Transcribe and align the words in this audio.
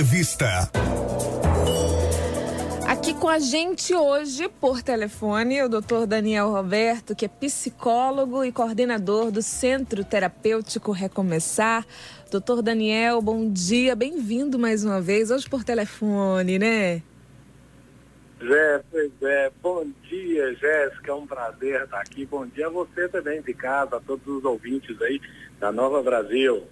Entrevista. 0.00 0.46
Aqui 2.88 3.12
com 3.12 3.28
a 3.28 3.38
gente 3.38 3.94
hoje, 3.94 4.48
por 4.48 4.82
telefone, 4.82 5.62
o 5.62 5.68
doutor 5.68 6.06
Daniel 6.06 6.48
Roberto, 6.48 7.14
que 7.14 7.26
é 7.26 7.28
psicólogo 7.28 8.42
e 8.42 8.50
coordenador 8.50 9.30
do 9.30 9.42
Centro 9.42 10.02
Terapêutico 10.02 10.90
Recomeçar. 10.90 11.86
Doutor 12.30 12.62
Daniel, 12.62 13.20
bom 13.20 13.52
dia, 13.52 13.94
bem-vindo 13.94 14.58
mais 14.58 14.86
uma 14.86 15.02
vez, 15.02 15.30
hoje 15.30 15.46
por 15.46 15.62
telefone, 15.62 16.58
né? 16.58 17.02
Zé, 18.42 18.82
pois 18.90 19.12
é, 19.20 19.52
bom 19.62 19.86
dia, 20.08 20.54
Jéssica, 20.54 21.10
é 21.10 21.14
um 21.14 21.26
prazer 21.26 21.82
estar 21.82 22.00
aqui. 22.00 22.24
Bom 22.24 22.46
dia 22.46 22.68
a 22.68 22.70
você 22.70 23.06
também 23.06 23.42
de 23.42 23.52
casa, 23.52 23.96
a 23.96 24.00
todos 24.00 24.26
os 24.26 24.44
ouvintes 24.46 24.98
aí 25.02 25.20
da 25.58 25.70
Nova 25.70 26.02
Brasil. 26.02 26.66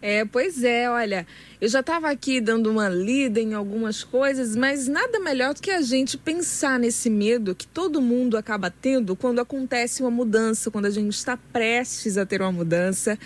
É, 0.00 0.24
pois 0.24 0.62
é, 0.62 0.88
olha, 0.90 1.26
eu 1.60 1.68
já 1.68 1.80
estava 1.80 2.10
aqui 2.10 2.40
dando 2.40 2.70
uma 2.70 2.90
lida 2.90 3.40
em 3.40 3.54
algumas 3.54 4.04
coisas, 4.04 4.54
mas 4.54 4.86
nada 4.86 5.18
melhor 5.18 5.54
do 5.54 5.62
que 5.62 5.70
a 5.70 5.80
gente 5.80 6.18
pensar 6.18 6.78
nesse 6.78 7.08
medo 7.08 7.54
que 7.54 7.66
todo 7.66 8.02
mundo 8.02 8.36
acaba 8.36 8.70
tendo 8.70 9.16
quando 9.16 9.40
acontece 9.40 10.02
uma 10.02 10.10
mudança, 10.10 10.70
quando 10.70 10.84
a 10.84 10.90
gente 10.90 11.14
está 11.14 11.38
prestes 11.38 12.18
a 12.18 12.26
ter 12.26 12.42
uma 12.42 12.52
mudança. 12.52 13.18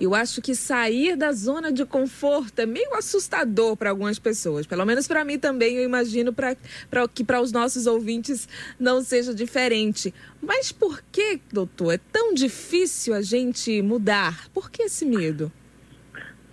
Eu 0.00 0.12
acho 0.12 0.42
que 0.42 0.56
sair 0.56 1.14
da 1.14 1.30
zona 1.30 1.70
de 1.70 1.84
conforto 1.84 2.58
é 2.58 2.66
meio 2.66 2.94
assustador 2.94 3.76
para 3.76 3.90
algumas 3.90 4.18
pessoas, 4.18 4.66
pelo 4.66 4.84
menos 4.84 5.06
para 5.06 5.24
mim 5.24 5.38
também, 5.38 5.76
eu 5.76 5.84
imagino 5.84 6.32
pra, 6.32 6.56
pra, 6.90 7.06
que 7.06 7.22
para 7.22 7.40
os 7.40 7.52
nossos 7.52 7.86
ouvintes 7.86 8.48
não 8.76 9.04
seja 9.04 9.32
diferente. 9.32 10.12
Mas 10.42 10.72
por 10.72 11.00
que, 11.12 11.38
doutor, 11.52 11.92
é 11.92 12.00
tão 12.10 12.34
difícil 12.34 13.14
a 13.14 13.22
gente 13.22 13.80
mudar? 13.82 14.48
Por 14.52 14.68
que 14.68 14.82
esse 14.82 15.04
medo? 15.04 15.52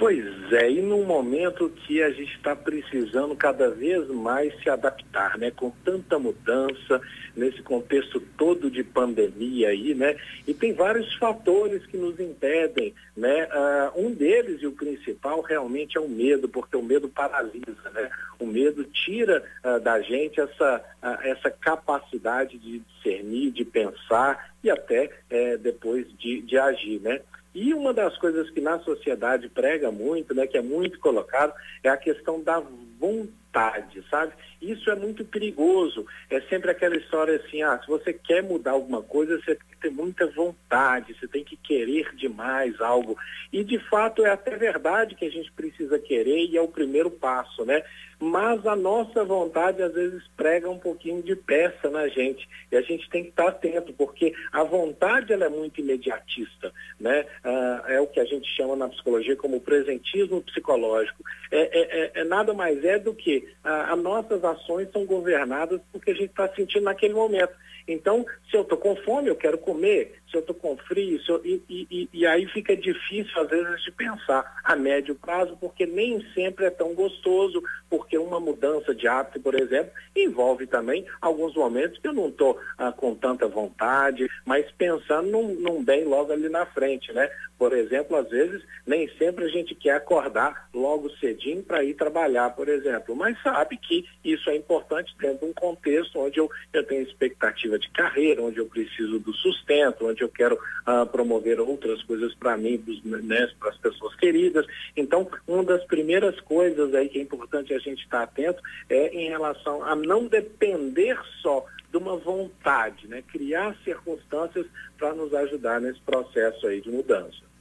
Pois 0.01 0.51
é, 0.51 0.71
e 0.71 0.81
num 0.81 1.05
momento 1.05 1.69
que 1.69 2.01
a 2.01 2.09
gente 2.09 2.35
está 2.35 2.55
precisando 2.55 3.35
cada 3.35 3.69
vez 3.69 4.08
mais 4.08 4.52
se 4.59 4.67
adaptar, 4.67 5.38
né? 5.38 5.52
Com 5.52 5.69
tanta 5.85 6.17
mudança, 6.17 6.99
nesse 7.35 7.61
contexto 7.61 8.19
todo 8.35 8.71
de 8.71 8.83
pandemia 8.83 9.69
aí, 9.69 9.93
né? 9.93 10.16
E 10.47 10.55
tem 10.55 10.73
vários 10.73 11.13
fatores 11.17 11.85
que 11.85 11.97
nos 11.97 12.19
impedem, 12.19 12.95
né? 13.16 13.45
Uh, 13.45 14.08
um 14.08 14.11
deles 14.11 14.63
e 14.63 14.66
o 14.66 14.71
principal 14.71 15.41
realmente 15.41 15.99
é 15.99 16.02
o 16.02 16.09
medo, 16.09 16.49
porque 16.49 16.75
o 16.75 16.81
medo 16.81 17.08
paralisa, 17.08 17.91
né? 17.93 18.09
O 18.39 18.47
medo 18.47 18.83
tira 18.86 19.43
uh, 19.63 19.80
da 19.81 20.02
gente 20.02 20.41
essa, 20.41 20.83
uh, 21.03 21.27
essa 21.27 21.52
capacidade 21.52 22.58
de 22.58 22.80
discernir, 22.80 23.52
de 23.52 23.63
pensar 23.63 24.52
e 24.63 24.69
até 24.71 25.11
eh, 25.30 25.58
depois 25.58 26.08
de, 26.17 26.41
de 26.41 26.58
agir, 26.58 26.99
né? 27.02 27.21
E 27.53 27.73
uma 27.73 27.94
das 27.94 28.17
coisas 28.17 28.49
que 28.49 28.61
na 28.61 28.80
sociedade 28.80 29.49
prega 29.49 29.91
muito, 29.91 30.33
né, 30.33 30.47
que 30.47 30.57
é 30.57 30.61
muito 30.61 30.99
colocado, 30.99 31.53
é 31.83 31.89
a 31.89 31.97
questão 31.97 32.41
da 32.41 32.61
vontade, 32.97 34.03
sabe? 34.09 34.33
Isso 34.62 34.90
é 34.90 34.95
muito 34.95 35.26
perigoso. 35.26 36.06
É 36.30 36.40
sempre 36.42 36.72
aquela 36.72 36.95
história 36.95 37.36
assim, 37.38 37.64
ah, 37.64 37.80
se 37.80 37.88
você 37.88 38.14
quer 38.14 38.44
mudar 38.44 38.72
alguma 38.72 39.02
coisa, 39.02 39.38
você 39.40 39.56
tem 39.56 39.67
que 39.72 39.78
ter 39.78 39.90
muita 39.90 40.28
vontade, 40.28 41.16
você 41.20 41.28
tem 41.28 41.44
que 41.44 41.58
querer 41.58 42.14
demais 42.16 42.80
algo. 42.80 43.17
E 43.52 43.64
de 43.64 43.80
fato 43.89 44.26
é 44.26 44.30
até 44.30 44.56
verdade 44.56 45.16
que 45.16 45.26
a 45.26 45.32
gente 45.32 45.52
precisa 45.52 45.98
querer 45.98 46.45
e 46.45 46.58
é 46.58 46.62
o 46.62 46.67
primeiro 46.67 47.09
passo, 47.09 47.66
né? 47.66 47.84
mas 48.22 48.64
a 48.67 48.76
nossa 48.76 49.26
vontade 49.26 49.82
às 49.82 49.94
vezes 49.94 50.22
prega 50.38 50.70
um 50.70 50.78
pouquinho 50.78 51.23
de 51.23 51.36
peça 51.36 51.89
na 51.89 52.08
gente 52.08 52.48
e 52.72 52.78
a 52.78 52.82
gente 52.82 53.09
tem 53.09 53.23
que 53.23 53.30
estar 53.32 53.48
atento 53.48 53.92
porque 53.94 54.32
a 54.52 54.64
vontade 54.64 55.34
ela 55.34 55.45
é 55.45 55.50
muito 55.50 55.82
imediatista, 55.82 56.72
né? 57.00 57.26
Ah, 57.44 57.84
é 57.88 58.00
o 58.00 58.06
que 58.06 58.20
a 58.20 58.26
gente 58.26 58.48
chama 58.56 58.76
na 58.76 58.88
psicologia 58.88 59.36
como 59.36 59.59
presentismo 59.59 60.39
psicológico. 60.44 61.23
É, 61.50 61.62
é, 61.62 61.82
é, 61.82 62.12
é 62.22 62.23
nada 62.23 62.54
mais 62.54 62.86
é 62.86 63.00
do 63.00 63.16
que 63.16 63.50
ah, 63.64 63.92
as 63.92 64.00
nossas 64.00 64.45
ações 64.52 64.89
são 64.91 65.05
governadas 65.05 65.81
porque 65.91 66.11
a 66.11 66.13
gente 66.13 66.30
está 66.30 66.47
sentindo 66.53 66.83
naquele 66.83 67.13
momento. 67.13 67.53
Então, 67.87 68.26
se 68.49 68.55
eu 68.55 68.61
estou 68.61 68.77
com 68.77 68.95
fome, 68.98 69.27
eu 69.27 69.36
quero 69.36 69.58
comer. 69.58 70.20
Se 70.31 70.37
eu 70.37 70.42
estou 70.42 70.55
com 70.55 70.77
frio, 70.77 71.19
eu, 71.27 71.42
e, 71.43 71.61
e, 71.69 72.09
e, 72.14 72.25
aí 72.25 72.47
fica 72.47 72.75
difícil, 72.75 73.37
às 73.42 73.49
vezes, 73.49 73.83
de 73.83 73.92
pensar 73.92 74.61
a 74.64 74.77
médio 74.77 75.14
prazo, 75.14 75.58
porque 75.59 75.86
nem 75.86 76.25
sempre 76.33 76.65
é 76.65 76.69
tão 76.69 76.93
gostoso, 76.93 77.61
porque 77.89 78.17
uma 78.17 78.39
mudança 78.39 78.95
de 78.95 79.08
hábito, 79.09 79.41
por 79.41 79.53
exemplo, 79.53 79.91
envolve 80.15 80.65
também 80.65 81.05
alguns 81.20 81.53
momentos 81.53 81.99
que 81.99 82.08
eu 82.08 82.14
não 82.14 82.30
estou 82.30 82.58
ah, 82.77 82.93
com 82.93 83.14
tanta 83.14 83.45
vontade, 83.45 84.30
mas 84.45 84.71
pensando 84.71 85.30
num, 85.30 85.53
num 85.55 85.83
bem 85.83 86.05
logo 86.05 86.31
ali 86.31 86.47
na 86.47 86.65
frente, 86.65 87.11
né? 87.11 87.30
Por 87.61 87.73
exemplo, 87.73 88.17
às 88.17 88.27
vezes, 88.27 88.64
nem 88.87 89.08
sempre 89.17 89.45
a 89.45 89.47
gente 89.47 89.75
quer 89.75 89.91
acordar 89.91 90.67
logo 90.73 91.11
cedinho 91.17 91.61
para 91.61 91.83
ir 91.83 91.93
trabalhar, 91.93 92.49
por 92.55 92.67
exemplo, 92.67 93.15
mas 93.15 93.39
sabe 93.43 93.77
que 93.77 94.03
isso 94.23 94.49
é 94.49 94.55
importante 94.55 95.14
dentro 95.20 95.45
de 95.45 95.45
um 95.45 95.53
contexto 95.53 96.17
onde 96.17 96.39
eu, 96.39 96.49
eu 96.73 96.83
tenho 96.83 97.03
expectativa 97.03 97.77
de 97.77 97.87
carreira, 97.91 98.41
onde 98.41 98.58
eu 98.58 98.65
preciso 98.65 99.20
do 99.20 99.31
sustento, 99.33 100.08
onde 100.08 100.20
eu 100.23 100.30
quero 100.30 100.55
uh, 100.55 101.05
promover 101.08 101.59
outras 101.59 102.02
coisas 102.04 102.33
para 102.36 102.58
mim, 102.58 102.83
né, 103.04 103.49
para 103.59 103.70
as 103.70 103.77
pessoas 103.77 104.15
queridas. 104.15 104.65
Então, 104.95 105.30
uma 105.48 105.64
das 105.64 105.83
primeiras 105.86 106.39
coisas 106.42 106.93
aí 106.93 107.09
que 107.09 107.20
é 107.20 107.21
importante 107.21 107.73
a 107.73 107.80
gente 107.80 108.04
estar 108.04 108.20
tá 108.20 108.23
atento 108.23 108.61
é 108.89 109.08
em 109.15 109.30
relação 109.30 109.83
a 109.83 109.95
não 109.95 110.27
depender 110.27 111.17
só 111.42 111.65
de 111.92 111.98
uma 111.98 112.15
vontade, 112.15 113.08
né? 113.08 113.21
criar 113.21 113.76
circunstâncias 113.83 114.65
para 114.98 115.14
nos 115.14 115.33
ajudar 115.33 115.82
nesse 115.82 115.99
processo 115.99 116.65
aí 116.65 116.80
de 116.80 116.89
mudança. 116.89 117.52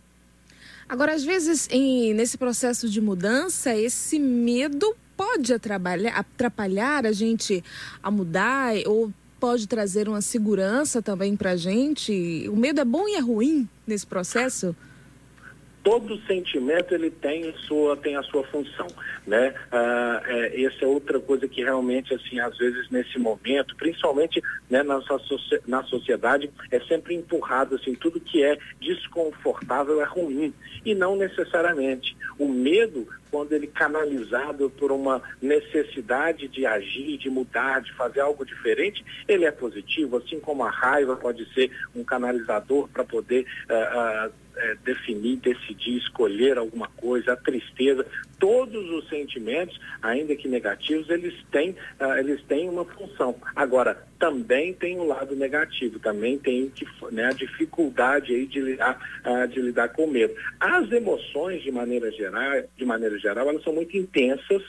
Agora, 0.89 1.15
às 1.15 1.25
vezes, 1.25 1.69
em, 1.71 2.15
nesse 2.15 2.39
processo 2.39 2.89
de 2.89 3.01
mudança, 3.01 3.75
esse 3.75 4.19
medo 4.19 4.97
pode 5.17 5.53
atrapalhar, 5.53 6.19
atrapalhar 6.19 7.07
a 7.07 7.13
gente 7.13 7.63
a 8.03 8.11
mudar 8.11 8.73
ou 8.87 9.13
pode 9.41 9.67
trazer 9.67 10.07
uma 10.07 10.21
segurança 10.21 11.01
também 11.01 11.35
para 11.35 11.53
a 11.53 11.57
gente? 11.57 12.47
O 12.49 12.57
medo 12.57 12.81
é 12.81 12.85
bom 12.85 13.09
e 13.09 13.15
é 13.15 13.21
ruim 13.21 13.67
nesse 13.87 14.07
processo? 14.07 14.77
Todo 15.83 16.21
sentimento 16.27 16.95
ele 16.95 17.11
tem 17.11 17.49
a 17.49 17.53
sua 17.67 17.97
tem 17.97 18.17
a 18.17 18.23
sua 18.23 18.45
função 18.45 18.87
né? 19.27 19.55
Ah, 19.71 20.23
é, 20.27 20.63
essa 20.63 20.85
é 20.85 20.89
outra 20.89 21.21
coisa 21.21 21.47
que 21.49 21.63
realmente 21.63 22.15
assim 22.15 22.41
às 22.41 22.57
vezes 22.59 22.89
nesse 22.91 23.19
momento 23.19 23.77
principalmente 23.77 24.43
né 24.69 24.83
na, 24.83 25.01
na 25.67 25.83
sociedade 25.85 26.51
é 26.71 26.81
sempre 26.81 27.15
empurrado 27.15 27.77
assim 27.77 27.95
tudo 27.95 28.21
que 28.21 28.43
é 28.43 28.59
desconfortável 28.81 30.01
é 30.01 30.05
ruim. 30.05 30.53
E 30.85 30.95
não 30.95 31.17
necessariamente. 31.17 32.17
O 32.39 32.49
medo 32.49 33.07
quando 33.31 33.53
ele 33.53 33.69
canalizado 33.69 34.69
por 34.71 34.91
uma 34.91 35.23
necessidade 35.41 36.49
de 36.49 36.67
agir, 36.67 37.17
de 37.17 37.31
mudar, 37.31 37.81
de 37.81 37.93
fazer 37.93 38.21
algo 38.21 38.45
diferente, 38.45 39.05
ele 39.29 39.45
é 39.45 39.53
positivo, 39.53 40.17
assim 40.17 40.41
como 40.41 40.65
a 40.65 40.71
raiva 40.71 41.15
pode 41.15 41.47
ser 41.55 41.71
um 41.95 42.03
canalizador 42.03 42.89
para 42.89 43.05
poder 43.05 43.47
uh, 43.69 44.29
uh, 44.29 44.33
é, 44.61 44.77
definir, 44.85 45.37
decidir, 45.37 45.97
escolher 45.97 46.59
alguma 46.59 46.89
coisa, 46.89 47.33
a 47.33 47.37
tristeza, 47.37 48.07
todos 48.39 48.91
os 48.91 49.09
sentimentos, 49.09 49.79
ainda 50.03 50.37
que 50.37 50.49
negativos, 50.49 51.09
eles 51.09 51.35
têm, 51.51 51.71
uh, 51.71 52.19
eles 52.19 52.43
têm 52.45 52.69
uma 52.69 52.85
função. 52.85 53.35
Agora, 53.57 54.07
também 54.19 54.73
tem 54.75 54.99
o 54.99 55.03
um 55.03 55.07
lado 55.07 55.35
negativo, 55.35 55.99
também 55.99 56.39
tem 56.39 56.69
que, 56.71 56.87
né, 57.11 57.27
a 57.27 57.33
dificuldade 57.33 58.35
aí 58.35 58.47
de 58.47 58.61
lidar, 58.61 58.99
uh, 59.25 59.49
de 59.49 59.61
lidar 59.61 59.89
com 59.89 60.05
o 60.05 60.11
medo. 60.11 60.35
As 60.59 60.91
emoções, 60.93 61.63
de 61.63 61.71
maneira 61.71 62.11
geral, 62.13 62.63
de 62.77 62.85
maneira 62.85 63.19
geral, 63.19 63.49
elas 63.49 63.63
são 63.63 63.73
muito 63.73 63.97
intensas, 63.97 64.63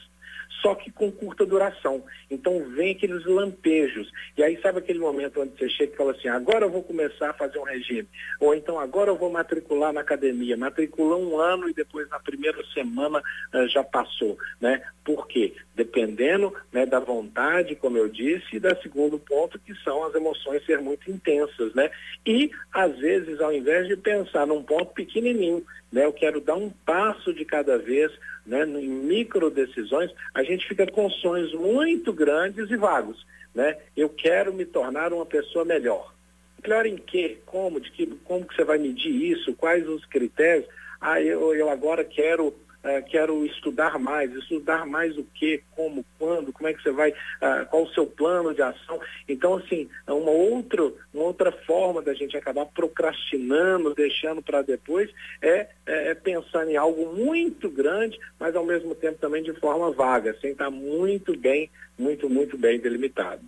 só 0.61 0.75
que 0.75 0.91
com 0.91 1.11
curta 1.11 1.45
duração. 1.45 2.03
Então 2.29 2.63
vem 2.75 2.91
aqueles 2.91 3.25
lampejos. 3.25 4.11
E 4.37 4.43
aí 4.43 4.59
sabe 4.61 4.79
aquele 4.79 4.99
momento 4.99 5.41
onde 5.41 5.57
você 5.57 5.69
chega 5.69 5.93
e 5.93 5.97
fala 5.97 6.11
assim, 6.11 6.27
agora 6.27 6.65
eu 6.65 6.69
vou 6.69 6.83
começar 6.83 7.29
a 7.29 7.33
fazer 7.33 7.57
um 7.59 7.63
regime. 7.63 8.07
Ou 8.39 8.53
então 8.53 8.79
agora 8.79 9.09
eu 9.09 9.17
vou 9.17 9.29
matricular 9.29 9.93
na 9.93 10.01
academia. 10.01 10.57
Matricula 10.57 11.15
um 11.15 11.39
ano 11.39 11.69
e 11.69 11.73
depois 11.73 12.09
na 12.09 12.19
primeira 12.19 12.63
semana 12.73 13.19
uh, 13.19 13.67
já 13.69 13.83
passou. 13.83 14.37
Né? 14.59 14.81
Por 15.03 15.27
quê? 15.27 15.53
Dependendo 15.75 16.53
né, 16.71 16.85
da 16.85 16.99
vontade, 16.99 17.75
como 17.75 17.97
eu 17.97 18.07
disse, 18.07 18.57
e 18.57 18.59
da 18.59 18.75
segundo 18.75 19.17
ponto, 19.17 19.59
que 19.59 19.73
são 19.83 20.03
as 20.03 20.13
emoções 20.13 20.65
ser 20.65 20.79
muito 20.79 21.09
intensas. 21.09 21.73
Né? 21.73 21.89
E, 22.25 22.51
às 22.73 22.97
vezes, 22.97 23.39
ao 23.41 23.51
invés 23.51 23.87
de 23.87 23.95
pensar 23.95 24.45
num 24.45 24.63
ponto 24.63 24.93
pequenininho, 24.93 25.65
né, 25.91 26.05
eu 26.05 26.13
quero 26.13 26.39
dar 26.39 26.55
um 26.55 26.69
passo 26.69 27.33
de 27.33 27.43
cada 27.43 27.77
vez, 27.77 28.11
né, 28.45 28.63
em 28.63 28.87
micro 28.87 29.49
decisões, 29.49 30.11
a 30.33 30.43
gente 30.43 30.67
fica 30.67 30.85
com 30.87 31.09
sonhos 31.09 31.53
muito 31.53 32.11
grandes 32.13 32.69
e 32.69 32.75
vagos. 32.75 33.25
Né? 33.53 33.77
Eu 33.95 34.09
quero 34.09 34.53
me 34.53 34.65
tornar 34.65 35.13
uma 35.13 35.25
pessoa 35.25 35.65
melhor. 35.65 36.13
Melhor 36.61 36.85
em 36.85 36.97
quê? 36.97 37.39
Como? 37.45 37.79
De 37.79 37.91
que, 37.91 38.07
como 38.23 38.45
que 38.45 38.55
você 38.55 38.63
vai 38.63 38.77
medir 38.77 39.13
isso? 39.31 39.55
Quais 39.55 39.87
os 39.87 40.05
critérios? 40.05 40.67
Ah, 40.99 41.19
eu, 41.21 41.53
eu 41.55 41.69
agora 41.69 42.03
quero 42.03 42.55
uh, 42.83 43.09
quero 43.09 43.45
estudar 43.45 43.97
mais. 43.99 44.31
Estudar 44.33 44.85
mais 44.85 45.17
o 45.17 45.23
que, 45.23 45.63
como, 45.75 46.05
quando, 46.17 46.51
como 46.51 46.67
é 46.67 46.73
que 46.73 46.81
você 46.81 46.91
vai, 46.91 47.11
uh, 47.11 47.65
qual 47.69 47.83
o 47.83 47.93
seu 47.93 48.05
plano 48.05 48.53
de 48.53 48.61
ação. 48.61 48.99
Então, 49.27 49.55
assim, 49.55 49.89
é 50.07 50.11
uma 50.11 50.31
outra, 50.31 50.83
uma 51.13 51.23
outra 51.23 51.51
forma 51.51 52.01
da 52.01 52.13
gente 52.13 52.35
acabar 52.37 52.65
procrastinando, 52.65 53.93
deixando 53.93 54.41
para 54.41 54.61
depois, 54.61 55.09
é, 55.41 55.67
é, 55.85 56.09
é 56.09 56.15
pensar 56.15 56.67
em 56.67 56.75
algo 56.75 57.15
muito 57.15 57.69
grande, 57.69 58.19
mas 58.39 58.55
ao 58.55 58.65
mesmo 58.65 58.95
tempo 58.95 59.19
também 59.19 59.43
de 59.43 59.53
forma 59.53 59.91
vaga, 59.91 60.35
sem 60.41 60.51
estar 60.51 60.69
muito 60.69 61.37
bem, 61.37 61.69
muito, 61.97 62.29
muito 62.29 62.57
bem 62.57 62.79
delimitado. 62.79 63.41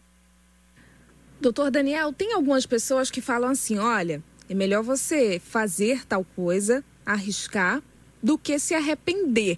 Doutor 1.39 1.69
Daniel, 1.69 2.13
tem 2.13 2.33
algumas 2.33 2.65
pessoas 2.65 3.11
que 3.11 3.19
falam 3.19 3.49
assim: 3.49 3.77
olha, 3.77 4.23
é 4.49 4.53
melhor 4.53 4.81
você 4.81 5.39
fazer 5.39 6.05
tal 6.05 6.25
coisa, 6.35 6.83
arriscar, 7.05 7.81
do 8.23 8.37
que 8.37 8.57
se 8.57 8.73
arrepender. 8.73 9.57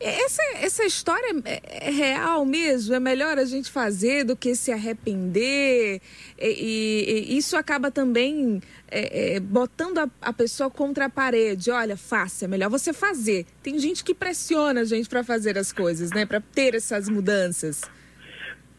Essa, 0.00 0.42
essa 0.62 0.84
história 0.84 1.34
é, 1.44 1.88
é 1.88 1.90
real 1.90 2.44
mesmo? 2.44 2.94
É 2.94 3.00
melhor 3.00 3.36
a 3.36 3.44
gente 3.44 3.68
fazer 3.68 4.24
do 4.24 4.36
que 4.36 4.54
se 4.54 4.70
arrepender? 4.70 6.00
E, 6.38 6.46
e, 6.46 7.32
e 7.32 7.36
isso 7.36 7.56
acaba 7.56 7.90
também 7.90 8.60
é, 8.88 9.34
é, 9.34 9.40
botando 9.40 9.98
a, 9.98 10.08
a, 10.22 10.32
pessoa 10.32 10.70
contra 10.70 11.06
a 11.06 11.10
parede. 11.10 11.72
Olha, 11.72 11.96
faça, 11.96 12.44
é 12.44 12.48
melhor 12.48 12.70
você 12.70 12.92
fazer. 12.92 13.44
Tem 13.60 13.76
gente 13.80 14.04
que 14.04 14.14
pressiona 14.14 14.82
a 14.82 14.84
gente 14.84 15.08
para 15.08 15.24
fazer 15.24 15.58
as 15.58 15.72
coisas, 15.72 16.10
né? 16.12 16.24
Para 16.24 16.40
ter 16.40 16.76
essas 16.76 17.08
mudanças. 17.08 17.82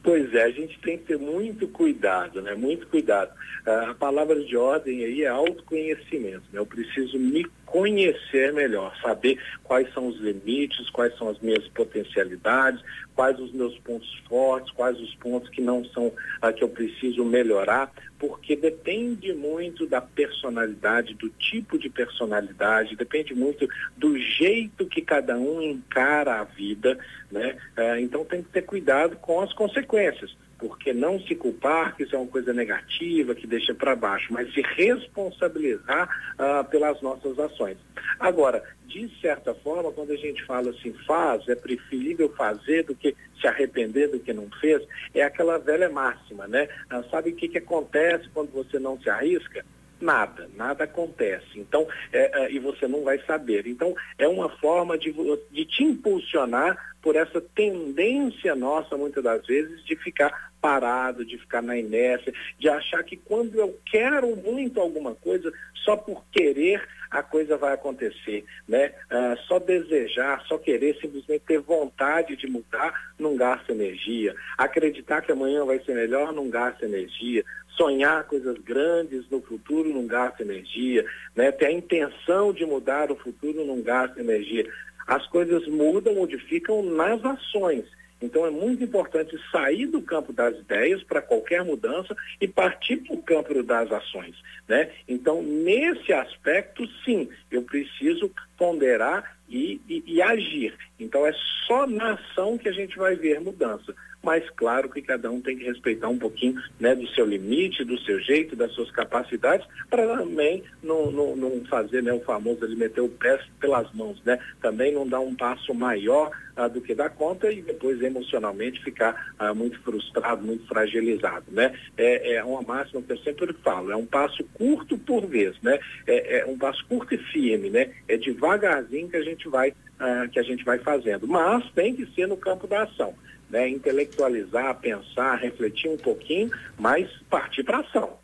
Pois 0.02 0.34
é, 0.34 0.44
a 0.44 0.52
gente 0.52 0.80
tem 0.80 0.98
que 0.98 1.04
ter 1.04 1.20
muito 1.20 1.68
cuidado, 1.68 2.42
né? 2.42 2.56
Muito 2.56 2.88
cuidado. 2.88 3.34
a 3.66 3.94
palavra 3.94 4.42
de 4.42 4.56
ordem 4.56 5.04
aí 5.04 5.24
é 5.24 5.28
autoconhecimento, 5.28 6.44
né? 6.54 6.60
Eu 6.60 6.66
preciso 6.66 7.20
me 7.20 7.46
conhecer 7.72 8.52
melhor, 8.52 8.96
saber 9.02 9.40
quais 9.64 9.92
são 9.94 10.08
os 10.08 10.18
limites, 10.18 10.90
quais 10.90 11.16
são 11.18 11.30
as 11.30 11.40
minhas 11.40 11.68
potencialidades, 11.70 12.82
quais 13.16 13.40
os 13.40 13.52
meus 13.52 13.78
pontos 13.80 14.12
fortes, 14.28 14.72
quais 14.72 15.00
os 15.00 15.14
pontos 15.16 15.50
que 15.50 15.62
não 15.62 15.86
são 15.86 16.12
ah, 16.42 16.52
que 16.52 16.64
eu 16.64 16.70
preciso 16.70 17.24
melhorar, 17.24 17.92
porque 18.18 18.56
depende 18.56 19.34
muito 19.34 19.86
da 19.86 20.02
personalidade, 20.02 21.14
do 21.14 21.30
tipo 21.30 21.78
de 21.78 21.90
personalidade, 21.90 22.96
depende 22.96 23.34
muito 23.36 23.68
do 23.96 24.18
jeito 24.18 24.86
que 24.86 25.02
cada 25.02 25.38
um 25.38 25.62
encara 25.62 26.40
a 26.40 26.44
vida, 26.44 26.98
né? 27.32 27.56
Ah, 27.78 28.00
então 28.00 28.26
tem 28.26 28.42
que 28.42 28.50
ter 28.50 28.64
cuidado 28.64 29.16
com 29.18 29.40
as 29.42 29.54
consequências 29.54 30.36
porque 30.60 30.94
não 30.94 31.20
se 31.22 31.34
culpar 31.36 31.96
que 31.96 32.04
isso 32.04 32.16
é 32.16 32.20
uma 32.20 32.28
coisa 32.28 32.54
negativa, 32.54 33.34
que 33.34 33.48
deixa 33.48 33.74
para 33.74 33.96
baixo, 33.96 34.32
mas 34.32 34.54
se 34.54 34.62
responsabilizar 34.62 36.10
ah, 36.38 36.64
pelas 36.64 37.02
nossas 37.02 37.40
ações. 37.40 37.78
Agora, 38.20 38.62
de 38.86 39.10
certa 39.22 39.56
forma, 39.56 39.92
quando 39.92 40.12
a 40.12 40.18
gente 40.18 40.44
fala 40.46 40.72
assim, 40.72 40.94
faz, 41.08 41.48
é 41.48 41.56
preferível 41.56 42.30
fazer 42.36 42.84
do 42.84 42.94
que 42.94 43.16
se 43.40 43.48
arrepender 43.48 44.10
do 44.10 44.20
que 44.20 44.34
não 44.34 44.50
fez, 44.60 44.86
é 45.14 45.24
aquela 45.24 45.58
velha 45.58 45.90
máxima, 45.90 46.46
né? 46.48 46.68
Ah, 46.90 47.04
sabe 47.10 47.30
o 47.30 47.36
que, 47.36 47.48
que 47.48 47.58
acontece 47.58 48.28
quando 48.34 48.52
você 48.52 48.78
não 48.78 49.00
se 49.00 49.10
arrisca? 49.10 49.66
Nada, 50.02 50.50
nada 50.56 50.86
acontece. 50.86 51.60
Então, 51.60 51.88
é, 52.14 52.44
é, 52.44 52.52
e 52.52 52.60
você 52.60 52.88
não 52.88 53.04
vai 53.04 53.20
saber. 53.26 53.68
Então, 53.68 53.94
é 54.18 54.28
uma 54.28 54.50
forma 54.58 54.98
de, 54.98 55.14
de 55.52 55.66
te 55.66 55.84
impulsionar 55.84 56.78
por 57.02 57.16
essa 57.16 57.42
tendência 57.42 58.56
nossa, 58.56 58.98
muitas 58.98 59.24
das 59.24 59.46
vezes, 59.46 59.84
de 59.86 59.96
ficar 59.96 60.52
parado, 60.62 61.26
de 61.26 61.38
ficar 61.38 61.62
na 61.62 61.78
inércia, 61.78 62.34
de 62.58 62.68
achar 62.70 63.04
que 63.04 63.16
quando 63.16 63.56
eu 63.56 63.78
quero 63.86 64.36
muito 64.36 64.80
alguma 64.80 65.16
coisa, 65.16 65.52
só 65.84 65.96
por 65.96 66.24
querer 66.32 66.82
a 67.10 67.24
coisa 67.24 67.58
vai 67.58 67.74
acontecer, 67.74 68.46
né? 68.68 68.94
Ah, 69.10 69.36
só 69.48 69.58
desejar, 69.60 70.44
só 70.46 70.58
querer, 70.58 70.96
simplesmente 71.02 71.44
ter 71.46 71.60
vontade 71.60 72.36
de 72.36 72.48
mudar, 72.48 73.14
não 73.18 73.36
gasta 73.36 73.72
energia. 73.72 74.36
Acreditar 74.58 75.22
que 75.22 75.32
amanhã 75.32 75.66
vai 75.66 75.80
ser 75.80 75.96
melhor, 75.96 76.32
não 76.32 76.50
gasta 76.50 76.86
energia. 76.86 77.44
Sonhar 77.80 78.26
coisas 78.26 78.58
grandes 78.58 79.30
no 79.30 79.42
futuro 79.42 79.88
não 79.94 80.06
gasta 80.06 80.44
energia, 80.44 81.06
né? 81.34 81.50
Ter 81.50 81.68
a 81.68 81.72
intenção 81.72 82.52
de 82.52 82.66
mudar 82.66 83.10
o 83.10 83.16
futuro 83.16 83.64
não 83.66 83.82
gasta 83.82 84.20
energia. 84.20 84.70
As 85.08 85.26
coisas 85.28 85.66
mudam, 85.66 86.14
modificam 86.14 86.84
nas 86.84 87.24
ações. 87.24 87.86
Então 88.22 88.46
é 88.46 88.50
muito 88.50 88.84
importante 88.84 89.40
sair 89.50 89.88
do 89.88 90.02
campo 90.02 90.34
das 90.34 90.58
ideias 90.58 91.02
para 91.04 91.22
qualquer 91.22 91.64
mudança 91.64 92.14
e 92.42 92.48
partir 92.48 92.98
para 92.98 93.16
o 93.16 93.24
campo 93.24 93.64
das 93.64 93.90
ações. 93.92 94.36
Né? 94.68 94.92
Então, 95.08 95.42
nesse 95.42 96.12
aspecto, 96.12 96.86
sim, 97.06 97.30
eu 97.50 97.64
preciso 97.64 98.30
ponderar 98.58 99.38
e, 99.48 99.80
e, 99.88 100.04
e 100.06 100.22
agir. 100.22 100.76
Então 101.00 101.26
é 101.26 101.34
só 101.66 101.88
na 101.88 102.16
ação 102.16 102.58
que 102.58 102.68
a 102.68 102.74
gente 102.74 102.98
vai 102.98 103.16
ver 103.16 103.40
mudança 103.40 103.96
mas 104.22 104.48
claro 104.52 104.90
que 104.90 105.02
cada 105.02 105.32
um 105.32 105.42
tem 105.42 105.58
que 105.58 105.66
respeitar 105.66 106.10
um 106.10 106.18
pouquinho 106.18 106.62
né, 106.80 106.94
do 106.96 107.08
seu 107.10 107.26
limite, 107.26 107.84
do 107.84 107.98
seu 108.02 108.20
jeito, 108.20 108.56
das 108.56 108.72
suas 108.74 108.92
capacidades, 108.92 109.66
para 109.90 110.18
também 110.18 110.64
não, 110.84 111.12
não, 111.12 111.36
não, 111.36 111.66
fazer 111.66 112.04
né, 112.04 112.12
o 112.12 112.20
famoso 112.22 112.64
ali 112.64 112.76
meter 112.76 113.02
o 113.02 113.10
pé 113.10 113.40
pelas 113.60 113.92
mãos, 113.94 114.22
né? 114.26 114.38
Também 114.62 114.94
não 114.94 115.08
dar 115.08 115.20
um 115.20 115.34
passo 115.34 115.74
maior 115.74 116.32
ah, 116.56 116.68
do 116.68 116.82
que 116.82 116.94
dá 116.94 117.10
conta 117.10 117.52
e 117.52 117.62
depois 117.62 118.02
emocionalmente 118.02 118.84
ficar 118.84 119.34
ah, 119.40 119.54
muito 119.54 119.80
frustrado, 119.82 120.46
muito 120.46 120.68
fragilizado, 120.68 121.46
né? 121.52 121.74
É, 121.98 122.36
é 122.36 122.44
uma 122.44 122.62
máxima 122.62 123.02
que 123.02 123.14
eu 123.14 123.18
sempre 123.20 123.54
falo, 123.64 123.92
é 123.92 123.96
um 123.96 124.06
passo 124.06 124.44
curto 124.54 124.98
por 124.98 125.26
vez, 125.26 125.56
né? 125.62 125.80
É, 126.06 126.40
é 126.40 126.46
um 126.46 126.58
passo 126.58 126.86
curto 126.88 127.14
e 127.16 127.18
firme, 127.18 127.70
né? 127.70 127.92
É 128.08 128.18
devagarzinho 128.18 129.10
que 129.10 129.18
a 129.18 129.24
gente 129.24 129.48
vai, 129.48 129.74
ah, 130.00 130.28
que 130.32 130.40
a 130.40 130.44
gente 130.44 130.66
vai 130.66 130.80
fazendo, 130.80 131.28
mas 131.28 131.70
tem 131.72 131.96
que 131.96 132.06
ser 132.14 132.28
no 132.28 132.38
campo 132.38 132.68
da 132.68 132.84
ação 132.84 133.16
né, 133.50 133.68
intelectualizar, 133.68 134.80
pensar, 134.80 135.36
refletir 135.36 135.90
um 135.90 135.98
pouquinho, 135.98 136.50
mas 136.78 137.10
partir 137.30 137.64
para 137.64 137.80
ação. 137.80 138.19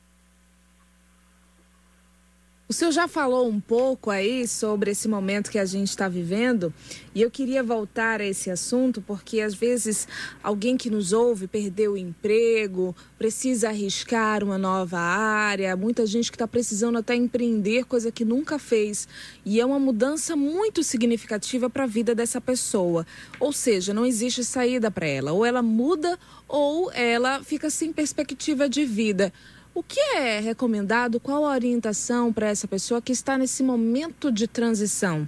O 2.67 2.73
senhor 2.73 2.89
já 2.89 3.07
falou 3.07 3.47
um 3.47 3.59
pouco 3.59 4.09
aí 4.09 4.47
sobre 4.47 4.89
esse 4.89 5.07
momento 5.07 5.51
que 5.51 5.59
a 5.59 5.65
gente 5.65 5.89
está 5.89 6.09
vivendo 6.09 6.73
e 7.13 7.21
eu 7.21 7.29
queria 7.29 7.61
voltar 7.61 8.19
a 8.19 8.25
esse 8.25 8.49
assunto 8.49 9.03
porque 9.03 9.39
às 9.39 9.53
vezes 9.53 10.07
alguém 10.41 10.75
que 10.75 10.89
nos 10.89 11.13
ouve 11.13 11.45
perdeu 11.45 11.93
o 11.93 11.97
emprego, 11.97 12.95
precisa 13.19 13.69
arriscar 13.69 14.43
uma 14.43 14.57
nova 14.57 14.97
área, 14.97 15.75
muita 15.75 16.07
gente 16.07 16.31
que 16.31 16.35
está 16.35 16.47
precisando 16.47 16.97
até 16.97 17.13
empreender 17.13 17.85
coisa 17.85 18.11
que 18.11 18.25
nunca 18.25 18.57
fez 18.57 19.07
e 19.45 19.61
é 19.61 19.65
uma 19.65 19.77
mudança 19.77 20.35
muito 20.35 20.81
significativa 20.81 21.69
para 21.69 21.83
a 21.83 21.87
vida 21.87 22.15
dessa 22.15 22.41
pessoa. 22.41 23.05
Ou 23.39 23.53
seja, 23.53 23.93
não 23.93 24.07
existe 24.07 24.43
saída 24.43 24.89
para 24.89 25.05
ela, 25.05 25.33
ou 25.33 25.45
ela 25.45 25.61
muda 25.61 26.17
ou 26.47 26.91
ela 26.93 27.43
fica 27.43 27.69
sem 27.69 27.93
perspectiva 27.93 28.67
de 28.67 28.85
vida. 28.85 29.31
O 29.75 29.83
que 29.83 29.99
é 29.99 30.39
recomendado? 30.39 31.19
Qual 31.19 31.43
a 31.43 31.49
orientação 31.49 32.31
para 32.31 32.47
essa 32.47 32.65
pessoa 32.65 33.01
que 33.01 33.11
está 33.11 33.37
nesse 33.37 33.61
momento 33.61 34.31
de 34.31 34.47
transição? 34.47 35.27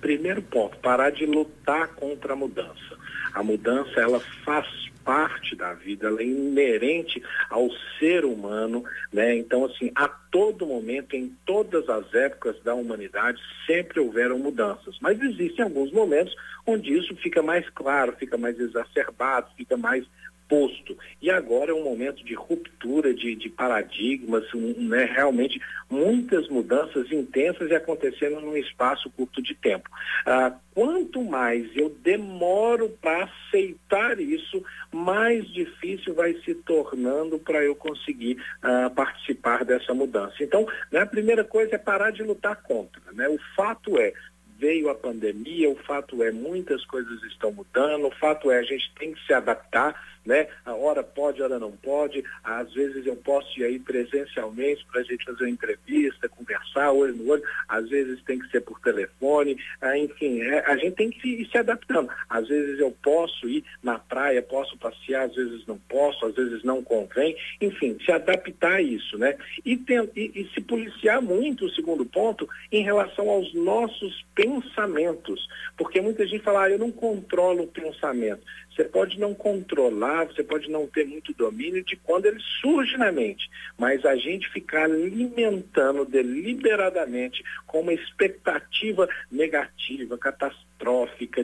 Primeiro 0.00 0.42
ponto, 0.42 0.76
parar 0.78 1.10
de 1.10 1.26
lutar 1.26 1.94
contra 1.94 2.32
a 2.32 2.36
mudança. 2.36 2.98
A 3.32 3.40
mudança, 3.40 4.00
ela 4.00 4.18
faz 4.44 4.66
parte 5.04 5.54
da 5.54 5.72
vida, 5.74 6.08
ela 6.08 6.20
é 6.20 6.24
inerente 6.24 7.22
ao 7.48 7.68
ser 8.00 8.24
humano, 8.24 8.82
né? 9.12 9.36
Então, 9.36 9.64
assim, 9.64 9.92
a 9.94 10.08
todo 10.08 10.66
momento, 10.66 11.14
em 11.14 11.28
todas 11.46 11.88
as 11.88 12.12
épocas 12.12 12.60
da 12.64 12.74
humanidade, 12.74 13.40
sempre 13.64 14.00
houveram 14.00 14.40
mudanças. 14.40 14.98
Mas 15.00 15.20
existem 15.20 15.64
alguns 15.64 15.92
momentos 15.92 16.34
onde 16.66 16.92
isso 16.92 17.14
fica 17.14 17.40
mais 17.40 17.68
claro, 17.70 18.16
fica 18.18 18.36
mais 18.36 18.58
exacerbado, 18.58 19.46
fica 19.56 19.76
mais 19.76 20.04
posto. 20.50 20.98
E 21.22 21.30
agora 21.30 21.70
é 21.70 21.74
um 21.74 21.84
momento 21.84 22.24
de 22.24 22.34
ruptura 22.34 23.14
de, 23.14 23.36
de 23.36 23.48
paradigmas, 23.48 24.44
um, 24.52 24.74
né, 24.88 25.04
realmente 25.04 25.60
muitas 25.88 26.48
mudanças 26.48 27.10
intensas 27.12 27.70
e 27.70 27.74
acontecendo 27.74 28.40
num 28.40 28.56
espaço 28.56 29.08
curto 29.10 29.40
de 29.40 29.54
tempo. 29.54 29.88
Ah, 30.26 30.52
quanto 30.74 31.22
mais 31.22 31.64
eu 31.76 31.88
demoro 31.88 32.88
para 33.00 33.30
aceitar 33.48 34.18
isso, 34.18 34.62
mais 34.92 35.46
difícil 35.52 36.14
vai 36.14 36.34
se 36.44 36.52
tornando 36.54 37.38
para 37.38 37.62
eu 37.62 37.76
conseguir 37.76 38.36
ah, 38.60 38.90
participar 38.90 39.64
dessa 39.64 39.94
mudança. 39.94 40.34
Então, 40.40 40.66
né, 40.90 41.00
a 41.00 41.06
primeira 41.06 41.44
coisa 41.44 41.76
é 41.76 41.78
parar 41.78 42.10
de 42.10 42.24
lutar 42.24 42.60
contra. 42.62 43.00
Né? 43.12 43.28
O 43.28 43.38
fato 43.54 43.96
é, 43.98 44.12
veio 44.58 44.90
a 44.90 44.94
pandemia, 44.94 45.70
o 45.70 45.76
fato 45.76 46.22
é 46.22 46.30
muitas 46.30 46.84
coisas 46.84 47.22
estão 47.24 47.50
mudando, 47.50 48.06
o 48.06 48.14
fato 48.16 48.50
é 48.50 48.58
a 48.58 48.62
gente 48.62 48.92
tem 48.98 49.14
que 49.14 49.26
se 49.26 49.32
adaptar 49.32 50.09
né? 50.24 50.48
A 50.64 50.74
hora 50.74 51.02
pode, 51.02 51.40
a 51.40 51.44
hora 51.44 51.58
não 51.58 51.72
pode. 51.72 52.22
Às 52.44 52.72
vezes 52.72 53.06
eu 53.06 53.16
posso 53.16 53.58
ir 53.58 53.64
aí 53.64 53.78
presencialmente 53.78 54.84
para 54.90 55.00
a 55.00 55.04
gente 55.04 55.24
fazer 55.24 55.44
uma 55.44 55.50
entrevista, 55.50 56.28
conversar 56.28 56.92
olho 56.92 57.14
no 57.16 57.30
olho. 57.30 57.42
Às 57.68 57.88
vezes 57.88 58.22
tem 58.24 58.38
que 58.38 58.48
ser 58.50 58.60
por 58.60 58.80
telefone. 58.80 59.56
Ah, 59.80 59.96
enfim, 59.96 60.40
é, 60.42 60.64
a 60.66 60.76
gente 60.76 60.94
tem 60.94 61.10
que 61.10 61.42
ir 61.42 61.50
se 61.50 61.58
adaptando. 61.58 62.10
Às 62.28 62.48
vezes 62.48 62.78
eu 62.78 62.90
posso 63.02 63.48
ir 63.48 63.64
na 63.82 63.98
praia, 63.98 64.42
posso 64.42 64.76
passear, 64.78 65.24
às 65.24 65.34
vezes 65.34 65.66
não 65.66 65.78
posso, 65.78 66.26
às 66.26 66.34
vezes 66.34 66.62
não 66.62 66.82
convém. 66.82 67.36
Enfim, 67.60 67.96
se 68.04 68.12
adaptar 68.12 68.74
a 68.74 68.82
isso, 68.82 69.18
né? 69.18 69.36
E, 69.64 69.76
tem, 69.76 70.08
e, 70.16 70.32
e 70.34 70.50
se 70.54 70.60
policiar 70.60 71.22
muito, 71.22 71.66
o 71.66 71.70
segundo 71.70 72.04
ponto, 72.04 72.48
em 72.70 72.82
relação 72.82 73.28
aos 73.28 73.52
nossos 73.54 74.24
pensamentos. 74.34 75.48
Porque 75.76 76.00
muita 76.00 76.26
gente 76.26 76.42
fala, 76.42 76.64
ah, 76.64 76.70
eu 76.70 76.78
não 76.78 76.90
controlo 76.90 77.64
o 77.64 77.68
pensamento. 77.68 78.42
Você 78.80 78.84
pode 78.88 79.20
não 79.20 79.34
controlar, 79.34 80.24
você 80.24 80.42
pode 80.42 80.70
não 80.70 80.86
ter 80.86 81.04
muito 81.06 81.34
domínio 81.34 81.84
de 81.84 81.96
quando 81.96 82.24
ele 82.24 82.40
surge 82.62 82.96
na 82.96 83.12
mente, 83.12 83.50
mas 83.76 84.06
a 84.06 84.16
gente 84.16 84.48
ficar 84.48 84.84
alimentando 84.84 86.06
deliberadamente 86.06 87.44
com 87.66 87.82
uma 87.82 87.92
expectativa 87.92 89.06
negativa, 89.30 90.16
catastrófica, 90.16 90.69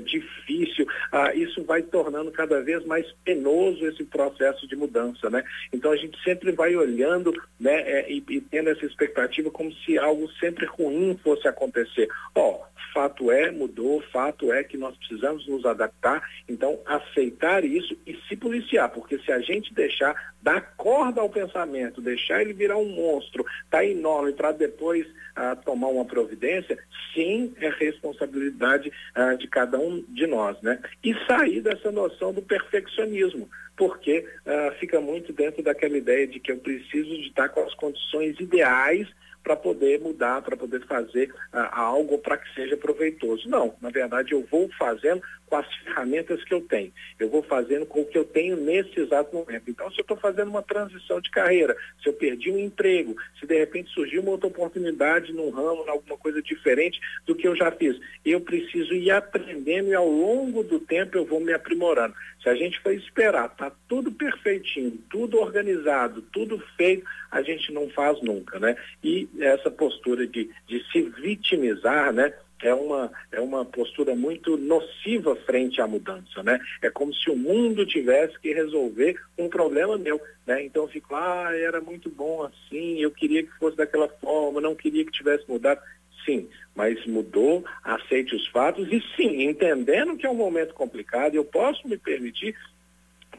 difícil, 0.01 0.87
ah, 1.13 1.35
isso 1.35 1.63
vai 1.65 1.83
tornando 1.83 2.31
cada 2.31 2.63
vez 2.63 2.85
mais 2.85 3.07
penoso 3.25 3.87
esse 3.87 4.05
processo 4.05 4.67
de 4.67 4.77
mudança, 4.77 5.29
né? 5.29 5.45
Então 5.73 5.93
a 5.93 5.97
gente 5.97 6.19
sempre 6.23 6.53
vai 6.53 6.75
olhando, 6.77 7.33
né, 7.59 7.81
é, 7.83 8.11
e, 8.11 8.25
e, 8.29 8.41
tendo 8.41 8.71
essa 8.71 8.85
expectativa 8.85 9.51
como 9.51 9.73
se 9.73 9.99
algo 9.99 10.31
sempre 10.41 10.67
ruim 10.67 11.19
fosse 11.23 11.47
acontecer. 11.49 12.09
Ó, 12.35 12.61
oh, 12.61 12.77
fato 12.97 13.31
é, 13.31 13.51
mudou, 13.51 14.01
fato 14.11 14.51
é 14.53 14.65
que 14.65 14.79
nós 14.79 14.97
precisamos 14.97 15.47
nos 15.47 15.67
adaptar, 15.67 16.27
então 16.49 16.79
aceitar 16.87 17.63
isso 17.63 17.95
e 18.07 18.17
se 18.27 18.37
policiar, 18.37 18.89
porque 18.91 19.19
se 19.19 19.31
a 19.31 19.39
gente 19.41 19.75
deixar 19.75 20.35
dar 20.43 20.75
corda 20.77 21.21
ao 21.21 21.29
pensamento, 21.29 22.01
deixar 22.01 22.41
ele 22.41 22.55
virar 22.55 22.79
um 22.79 22.89
monstro, 22.89 23.45
tá 23.69 23.85
enorme 23.85 24.33
para 24.33 24.53
depois 24.53 25.07
ah, 25.37 25.55
tomar 25.55 25.89
uma 25.89 26.05
providência, 26.05 26.79
sim, 27.15 27.55
é 27.61 27.69
responsabilidade 27.69 28.91
ah, 29.15 29.35
de 29.35 29.47
cada 29.47 29.79
um 29.79 30.03
de 30.09 30.27
nós, 30.27 30.61
né? 30.63 30.81
E 31.05 31.15
sair 31.27 31.61
dessa 31.61 31.93
noção 31.93 32.33
do 32.33 32.43
perfeccionismo, 32.43 33.49
porque 33.77 34.27
ah, 34.47 34.75
fica 34.81 35.01
muito 35.01 35.33
dentro 35.33 35.63
daquela 35.63 35.97
ideia 35.97 36.27
de 36.27 36.41
que 36.41 36.51
eu 36.51 36.59
preciso 36.59 37.11
de 37.11 37.29
estar 37.29 37.49
com 37.51 37.61
as 37.61 37.75
condições 37.75 38.41
ideais 38.41 39.07
para 39.47 39.55
poder 39.55 40.01
mudar, 40.01 40.43
para 40.43 40.57
poder 40.57 40.85
fazer 40.87 41.31
uh, 41.55 41.71
algo 41.71 42.19
para 42.19 42.37
que 42.37 42.53
seja 42.53 42.77
proveitoso. 42.77 43.49
Não, 43.49 43.77
na 43.81 43.91
verdade 43.91 44.33
eu 44.33 44.45
vou 44.51 44.69
fazendo 44.77 45.23
com 45.47 45.57
as 45.57 45.75
ferramentas 45.77 46.43
que 46.45 46.53
eu 46.53 46.61
tenho. 46.61 46.93
Eu 47.19 47.29
vou 47.29 47.43
fazendo 47.43 47.87
com 47.87 48.01
o 48.01 48.05
que 48.05 48.19
eu 48.19 48.25
tenho 48.25 48.57
nesse 48.57 49.01
exato 49.01 49.35
momento. 49.35 49.71
Então, 49.71 49.91
se 49.91 49.99
eu 49.99 50.03
estou 50.03 50.17
fazendo 50.17 50.49
uma 50.49 50.63
transição 50.63 51.21
de 51.21 51.31
carreira, 51.31 51.77
se 52.03 52.09
eu 52.09 52.13
perdi 52.13 52.51
um 52.51 52.59
emprego, 52.59 53.17
se 53.39 53.47
de 53.47 53.57
repente 53.57 53.91
surgiu 53.91 54.23
uma 54.23 54.33
outra 54.33 54.49
oportunidade 54.49 55.33
num 55.33 55.51
ramo, 55.51 55.85
alguma 55.89 56.17
coisa 56.17 56.43
diferente 56.43 57.01
do 57.25 57.35
que 57.35 57.47
eu 57.47 57.57
já 57.57 57.71
fiz, 57.71 57.99
eu 58.25 58.41
preciso 58.41 58.93
ir 58.95 59.11
aprendendo 59.11 59.89
e 59.89 59.95
ao 59.95 60.09
longo 60.09 60.63
do 60.63 60.81
tempo 60.81 61.17
eu 61.17 61.25
vou 61.25 61.41
me 61.41 61.53
aprimorando. 61.53 62.15
Se 62.43 62.49
a 62.49 62.55
gente 62.55 62.81
for 62.81 62.93
esperar, 62.93 63.49
tá 63.57 63.73
tudo 63.89 64.13
perfeitinho, 64.13 64.99
tudo 65.11 65.39
organizado, 65.39 66.23
tudo 66.33 66.63
feito, 66.77 67.05
a 67.31 67.43
gente 67.43 67.73
não 67.73 67.89
faz 67.91 68.21
nunca, 68.23 68.59
né? 68.59 68.77
E 69.03 69.29
essa 69.41 69.71
postura 69.71 70.27
de, 70.27 70.51
de 70.67 70.85
se 70.93 71.03
vitimizar, 71.03 72.13
né? 72.13 72.33
É 72.63 72.75
uma, 72.75 73.11
é 73.33 73.41
uma 73.41 73.65
postura 73.65 74.15
muito 74.15 74.57
nociva 74.57 75.37
frente 75.37 75.81
à 75.81 75.87
mudança, 75.87 76.43
né? 76.43 76.59
É 76.83 76.91
como 76.91 77.13
se 77.13 77.31
o 77.31 77.37
mundo 77.37 77.85
tivesse 77.85 78.39
que 78.41 78.53
resolver 78.53 79.21
um 79.39 79.49
problema 79.49 79.99
meu, 79.99 80.21
né? 80.47 80.65
Então 80.65 80.89
fico, 80.89 81.15
ah, 81.15 81.51
era 81.55 81.81
muito 81.81 82.09
bom 82.09 82.45
assim, 82.45 82.99
eu 82.99 83.11
queria 83.11 83.43
que 83.43 83.53
fosse 83.59 83.77
daquela 83.77 84.09
forma, 84.09 84.61
não 84.61 84.75
queria 84.75 85.05
que 85.05 85.13
tivesse 85.13 85.49
mudado. 85.49 85.81
Sim, 86.25 86.49
mas 86.75 87.07
mudou, 87.07 87.65
aceite 87.85 88.35
os 88.35 88.47
fatos 88.49 88.89
e 88.91 89.01
sim, 89.17 89.43
entendendo 89.43 90.17
que 90.17 90.27
é 90.27 90.31
um 90.31 90.35
momento 90.35 90.75
complicado, 90.75 91.35
eu 91.35 91.45
posso 91.45 91.87
me 91.87 91.97
permitir 91.97 92.57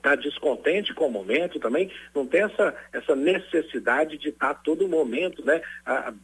está 0.07 0.15
descontente 0.15 0.93
com 0.93 1.07
o 1.07 1.11
momento 1.11 1.59
também, 1.59 1.91
não 2.15 2.25
tem 2.25 2.43
essa, 2.43 2.75
essa 2.93 3.15
necessidade 3.15 4.17
de 4.17 4.29
estar 4.29 4.53
tá 4.53 4.61
todo 4.63 4.87
momento 4.87 5.45
né, 5.45 5.61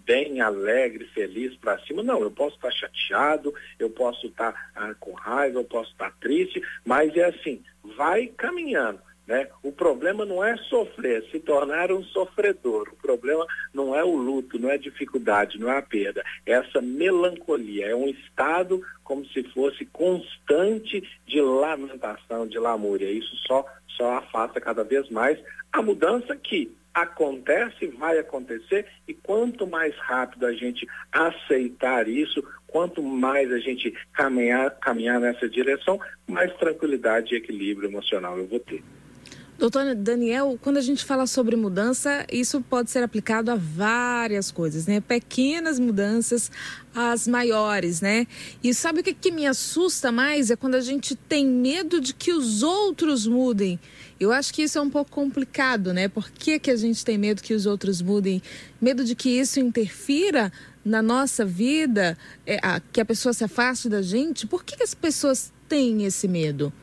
bem 0.05 0.39
alegre, 0.39 1.09
feliz 1.13 1.55
para 1.57 1.79
cima. 1.79 2.01
Não, 2.01 2.21
eu 2.21 2.31
posso 2.31 2.55
estar 2.55 2.69
tá 2.69 2.73
chateado, 2.73 3.53
eu 3.77 3.89
posso 3.89 4.27
estar 4.27 4.53
tá, 4.53 4.69
ah, 4.75 4.95
com 4.99 5.11
raiva, 5.11 5.59
eu 5.59 5.65
posso 5.65 5.91
estar 5.91 6.11
tá 6.11 6.15
triste, 6.21 6.61
mas 6.85 7.15
é 7.17 7.25
assim, 7.25 7.61
vai 7.97 8.27
caminhando. 8.27 9.01
Né? 9.25 9.47
O 9.61 9.71
problema 9.71 10.25
não 10.25 10.43
é 10.43 10.55
sofrer, 10.57 11.23
se 11.31 11.39
tornar 11.39 11.91
um 11.91 12.03
sofredor. 12.03 12.89
O 12.91 12.95
problema 12.95 13.45
não 13.73 13.95
é 13.95 14.03
o 14.03 14.15
luto, 14.15 14.59
não 14.59 14.69
é 14.69 14.73
a 14.73 14.77
dificuldade, 14.77 15.57
não 15.57 15.71
é 15.71 15.77
a 15.77 15.81
perda. 15.81 16.23
É 16.45 16.53
essa 16.53 16.81
melancolia, 16.81 17.87
é 17.87 17.95
um 17.95 18.09
estado 18.09 18.81
como 19.03 19.25
se 19.27 19.43
fosse 19.43 19.85
constante 19.85 21.01
de 21.25 21.41
lamentação, 21.41 22.45
de 22.45 22.59
lamúria. 22.59 23.09
Isso 23.09 23.35
só, 23.47 23.65
só 23.97 24.17
afasta 24.17 24.59
cada 24.59 24.83
vez 24.83 25.09
mais 25.09 25.39
a 25.71 25.81
mudança 25.81 26.35
que 26.35 26.75
acontece, 26.93 27.87
vai 27.87 28.19
acontecer, 28.19 28.85
e 29.07 29.13
quanto 29.13 29.65
mais 29.65 29.95
rápido 29.97 30.45
a 30.45 30.53
gente 30.53 30.87
aceitar 31.11 32.07
isso, 32.07 32.43
quanto 32.67 33.01
mais 33.01 33.51
a 33.51 33.57
gente 33.57 33.91
caminhar, 34.13 34.69
caminhar 34.79 35.19
nessa 35.19 35.49
direção, 35.49 35.99
mais 36.27 36.53
tranquilidade 36.57 37.33
e 37.33 37.37
equilíbrio 37.37 37.89
emocional 37.89 38.37
eu 38.37 38.45
vou 38.45 38.59
ter. 38.59 38.83
Doutor 39.63 39.95
Daniel, 39.95 40.59
quando 40.61 40.75
a 40.75 40.81
gente 40.81 41.05
fala 41.05 41.25
sobre 41.25 41.55
mudança, 41.55 42.25
isso 42.29 42.59
pode 42.59 42.91
ser 42.91 43.01
aplicado 43.01 43.49
a 43.49 43.55
várias 43.55 44.51
coisas, 44.51 44.87
né? 44.87 44.99
Pequenas 44.99 45.79
mudanças, 45.79 46.51
as 46.93 47.29
maiores, 47.29 48.01
né? 48.01 48.27
E 48.61 48.73
sabe 48.73 48.99
o 48.99 49.03
que, 49.05 49.13
que 49.13 49.31
me 49.31 49.47
assusta 49.47 50.11
mais? 50.11 50.51
É 50.51 50.57
quando 50.57 50.75
a 50.75 50.81
gente 50.81 51.15
tem 51.15 51.45
medo 51.47 52.01
de 52.01 52.13
que 52.13 52.33
os 52.33 52.61
outros 52.61 53.25
mudem. 53.25 53.79
Eu 54.19 54.33
acho 54.33 54.53
que 54.53 54.63
isso 54.63 54.77
é 54.77 54.81
um 54.81 54.89
pouco 54.89 55.09
complicado, 55.09 55.93
né? 55.93 56.09
Por 56.09 56.29
que, 56.29 56.59
que 56.59 56.69
a 56.69 56.75
gente 56.75 57.05
tem 57.05 57.17
medo 57.17 57.41
que 57.41 57.53
os 57.53 57.65
outros 57.65 58.01
mudem? 58.01 58.43
Medo 58.81 59.05
de 59.05 59.15
que 59.15 59.29
isso 59.29 59.61
interfira 59.61 60.51
na 60.83 61.01
nossa 61.01 61.45
vida, 61.45 62.17
é, 62.45 62.59
a, 62.61 62.81
que 62.81 62.99
a 62.99 63.05
pessoa 63.05 63.31
se 63.31 63.45
afaste 63.45 63.87
da 63.87 64.01
gente? 64.01 64.45
Por 64.45 64.65
que, 64.65 64.75
que 64.75 64.83
as 64.83 64.93
pessoas 64.93 65.53
têm 65.69 66.03
esse 66.03 66.27
medo? 66.27 66.73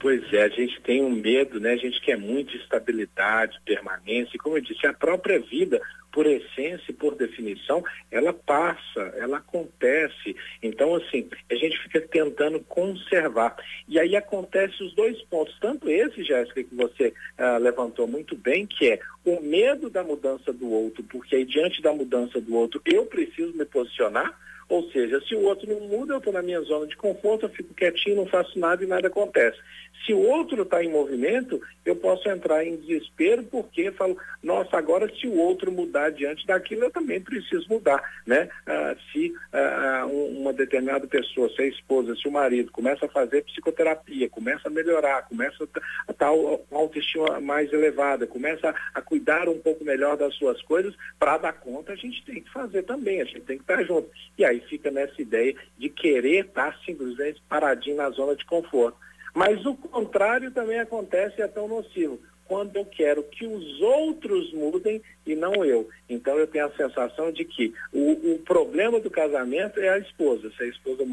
Pois 0.00 0.32
é, 0.32 0.44
a 0.44 0.48
gente 0.48 0.80
tem 0.82 1.02
um 1.02 1.10
medo, 1.10 1.58
né? 1.58 1.72
A 1.72 1.76
gente 1.76 2.00
quer 2.00 2.16
muito 2.16 2.56
estabilidade, 2.56 3.60
permanência, 3.64 4.36
e 4.36 4.38
como 4.38 4.56
eu 4.56 4.60
disse, 4.60 4.86
a 4.86 4.92
própria 4.92 5.40
vida, 5.40 5.80
por 6.12 6.24
essência 6.24 6.84
e 6.90 6.92
por 6.92 7.16
definição, 7.16 7.82
ela 8.10 8.32
passa, 8.32 9.00
ela 9.16 9.38
acontece. 9.38 10.36
Então, 10.62 10.94
assim, 10.94 11.28
a 11.50 11.54
gente 11.54 11.78
fica 11.82 12.00
tentando 12.00 12.60
conservar. 12.60 13.56
E 13.88 13.98
aí 13.98 14.14
acontece 14.14 14.82
os 14.82 14.94
dois 14.94 15.20
pontos, 15.22 15.58
tanto 15.60 15.90
esse, 15.90 16.22
Jéssica, 16.22 16.62
que 16.62 16.74
você 16.74 17.12
uh, 17.38 17.60
levantou 17.60 18.06
muito 18.06 18.36
bem, 18.36 18.66
que 18.66 18.90
é 18.90 19.00
o 19.24 19.40
medo 19.40 19.90
da 19.90 20.04
mudança 20.04 20.52
do 20.52 20.70
outro, 20.70 21.02
porque 21.04 21.36
aí 21.36 21.44
diante 21.44 21.82
da 21.82 21.92
mudança 21.92 22.40
do 22.40 22.54
outro 22.54 22.80
eu 22.86 23.04
preciso 23.04 23.56
me 23.56 23.64
posicionar, 23.64 24.32
ou 24.68 24.90
seja, 24.90 25.18
se 25.22 25.34
o 25.34 25.42
outro 25.44 25.66
não 25.66 25.80
muda, 25.88 26.12
eu 26.12 26.18
estou 26.18 26.32
na 26.32 26.42
minha 26.42 26.60
zona 26.60 26.86
de 26.86 26.96
conforto, 26.96 27.46
eu 27.46 27.50
fico 27.50 27.72
quietinho, 27.72 28.16
não 28.16 28.26
faço 28.26 28.58
nada 28.58 28.84
e 28.84 28.86
nada 28.86 29.08
acontece. 29.08 29.58
Se 30.04 30.12
o 30.12 30.20
outro 30.20 30.62
está 30.62 30.82
em 30.82 30.90
movimento, 30.90 31.60
eu 31.84 31.96
posso 31.96 32.28
entrar 32.28 32.64
em 32.64 32.76
desespero 32.76 33.42
porque 33.44 33.90
falo, 33.92 34.16
nossa, 34.42 34.76
agora 34.76 35.10
se 35.14 35.26
o 35.26 35.36
outro 35.36 35.72
mudar 35.72 36.10
diante 36.10 36.46
daquilo, 36.46 36.84
eu 36.84 36.90
também 36.90 37.20
preciso 37.20 37.66
mudar, 37.68 38.02
né? 38.26 38.48
Ah, 38.66 38.94
se 39.12 39.32
ah, 39.52 40.06
uma 40.06 40.52
determinada 40.52 41.06
pessoa, 41.06 41.48
se 41.50 41.62
a 41.62 41.66
esposa, 41.66 42.14
se 42.16 42.28
o 42.28 42.32
marido 42.32 42.70
começa 42.70 43.06
a 43.06 43.08
fazer 43.08 43.44
psicoterapia, 43.44 44.28
começa 44.28 44.68
a 44.68 44.70
melhorar, 44.70 45.22
começa 45.28 45.68
a 46.06 46.12
estar 46.12 46.30
com 46.30 46.76
autoestima 46.76 47.40
mais 47.40 47.72
elevada, 47.72 48.26
começa 48.26 48.70
a, 48.70 48.98
a 48.98 49.02
cuidar 49.02 49.48
um 49.48 49.58
pouco 49.58 49.84
melhor 49.84 50.16
das 50.16 50.34
suas 50.34 50.60
coisas, 50.62 50.94
para 51.18 51.38
dar 51.38 51.52
conta 51.52 51.92
a 51.92 51.96
gente 51.96 52.24
tem 52.24 52.42
que 52.42 52.50
fazer 52.50 52.82
também, 52.82 53.20
a 53.20 53.24
gente 53.24 53.40
tem 53.40 53.56
que 53.56 53.64
estar 53.64 53.82
junto. 53.84 54.10
E 54.36 54.44
aí 54.44 54.60
fica 54.60 54.90
nessa 54.90 55.20
ideia 55.20 55.54
de 55.76 55.88
querer 55.88 56.46
estar 56.46 56.78
simplesmente 56.84 57.42
paradinho 57.48 57.96
na 57.96 58.10
zona 58.10 58.36
de 58.36 58.44
conforto. 58.44 58.98
Mas 59.34 59.64
o 59.64 59.74
contrário 59.74 60.50
também 60.50 60.78
acontece 60.78 61.36
e 61.38 61.42
é 61.42 61.48
tão 61.48 61.68
nocivo. 61.68 62.18
Quando 62.46 62.76
eu 62.76 62.84
quero 62.86 63.22
que 63.22 63.46
os 63.46 63.80
outros 63.82 64.52
mudem 64.54 65.02
e 65.26 65.36
não 65.36 65.62
eu. 65.64 65.86
Então 66.08 66.38
eu 66.38 66.46
tenho 66.46 66.64
a 66.64 66.70
sensação 66.70 67.30
de 67.30 67.44
que 67.44 67.74
o, 67.92 68.34
o 68.34 68.38
problema 68.38 68.98
do 68.98 69.10
casamento 69.10 69.78
é 69.78 69.90
a 69.90 69.98
esposa. 69.98 70.50
Se 70.56 70.62
a 70.62 70.66
esposa 70.66 71.04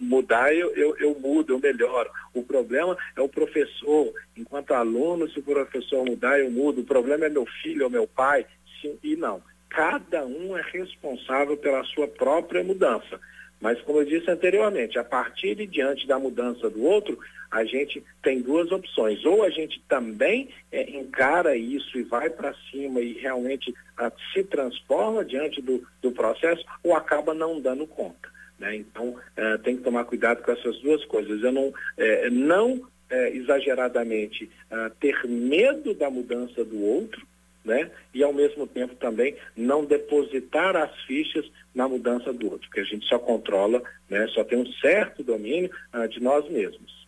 mudar, 0.00 0.52
eu, 0.52 0.74
eu, 0.74 0.96
eu 0.98 1.16
mudo, 1.20 1.52
eu 1.52 1.60
melhoro. 1.60 2.10
O 2.34 2.42
problema 2.42 2.96
é 3.16 3.20
o 3.20 3.28
professor. 3.28 4.12
Enquanto 4.36 4.72
aluno, 4.72 5.30
se 5.30 5.38
o 5.38 5.42
professor 5.42 6.04
mudar, 6.04 6.40
eu 6.40 6.50
mudo. 6.50 6.80
O 6.80 6.84
problema 6.84 7.26
é 7.26 7.28
meu 7.28 7.46
filho 7.62 7.84
ou 7.84 7.90
meu 7.90 8.08
pai. 8.08 8.44
Sim, 8.80 8.98
e 9.04 9.14
não. 9.14 9.40
Cada 9.70 10.26
um 10.26 10.58
é 10.58 10.62
responsável 10.62 11.56
pela 11.56 11.84
sua 11.84 12.08
própria 12.08 12.64
mudança. 12.64 13.20
Mas, 13.62 13.80
como 13.82 14.00
eu 14.00 14.04
disse 14.04 14.28
anteriormente, 14.28 14.98
a 14.98 15.04
partir 15.04 15.54
de 15.54 15.66
diante 15.68 16.04
da 16.04 16.18
mudança 16.18 16.68
do 16.68 16.82
outro, 16.82 17.16
a 17.48 17.64
gente 17.64 18.02
tem 18.20 18.42
duas 18.42 18.72
opções. 18.72 19.24
Ou 19.24 19.44
a 19.44 19.50
gente 19.50 19.80
também 19.88 20.48
é, 20.72 20.90
encara 20.90 21.56
isso 21.56 21.96
e 21.96 22.02
vai 22.02 22.28
para 22.28 22.52
cima 22.72 23.00
e 23.00 23.12
realmente 23.12 23.72
a, 23.96 24.08
ah, 24.08 24.12
se 24.34 24.42
transforma 24.42 25.24
diante 25.24 25.62
do, 25.62 25.86
do 26.02 26.10
processo, 26.10 26.64
ou 26.82 26.96
acaba 26.96 27.32
não 27.32 27.60
dando 27.60 27.86
conta. 27.86 28.28
Né? 28.58 28.74
Então, 28.74 29.14
é, 29.36 29.56
tem 29.58 29.76
que 29.76 29.84
tomar 29.84 30.06
cuidado 30.06 30.42
com 30.42 30.50
essas 30.50 30.80
duas 30.80 31.04
coisas. 31.04 31.40
Eu 31.40 31.52
não, 31.52 31.72
é, 31.96 32.28
não 32.30 32.82
é, 33.08 33.28
exageradamente 33.36 34.50
uh, 34.72 34.90
ter 34.98 35.24
medo 35.28 35.94
da 35.94 36.10
mudança 36.10 36.64
do 36.64 36.82
outro, 36.82 37.24
né? 37.64 37.90
E 38.12 38.22
ao 38.22 38.32
mesmo 38.32 38.66
tempo 38.66 38.94
também 38.96 39.36
não 39.56 39.84
depositar 39.84 40.74
as 40.74 40.92
fichas 41.02 41.48
na 41.74 41.88
mudança 41.88 42.32
do 42.32 42.50
outro, 42.50 42.68
porque 42.68 42.80
a 42.80 42.84
gente 42.84 43.06
só 43.06 43.18
controla, 43.18 43.82
né? 44.08 44.26
Só 44.28 44.44
tem 44.44 44.58
um 44.58 44.72
certo 44.74 45.22
domínio 45.22 45.70
uh, 45.94 46.06
de 46.08 46.20
nós 46.20 46.48
mesmos. 46.50 47.02